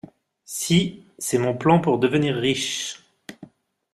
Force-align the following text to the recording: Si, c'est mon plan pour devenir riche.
Si, 0.45 1.03
c'est 1.19 1.37
mon 1.37 1.55
plan 1.55 1.79
pour 1.79 1.99
devenir 1.99 2.35
riche. 2.35 3.05